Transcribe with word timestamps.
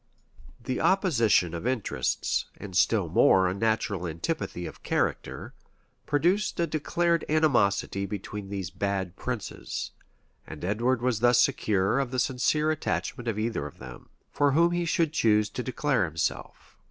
The 0.59 0.81
opposition 0.81 1.53
of 1.53 1.67
interests, 1.67 2.45
and 2.57 2.75
still 2.75 3.07
more 3.07 3.47
a 3.47 3.53
natural 3.53 4.07
antipathy 4.07 4.65
of 4.65 4.81
character, 4.81 5.53
produced 6.07 6.59
a 6.59 6.65
declared 6.65 7.23
animosity 7.29 8.07
between 8.07 8.49
these 8.49 8.71
bad 8.71 9.15
princes; 9.15 9.91
and 10.47 10.65
Edward 10.65 11.03
was 11.03 11.19
thus 11.19 11.39
secure 11.39 11.99
of 11.99 12.09
the 12.09 12.17
sincere 12.17 12.71
attachment 12.71 13.27
of 13.27 13.37
either 13.37 13.67
of 13.67 13.77
them, 13.77 14.09
for 14.31 14.53
whom 14.53 14.71
he 14.71 14.85
should 14.85 15.13
choose 15.13 15.51
to 15.51 15.61
declare 15.61 16.05
himself. 16.05 16.79